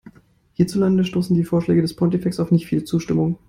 [0.55, 3.37] Hierzulande stoßen die Vorschläge des Pontifex auf nicht viel Zustimmung.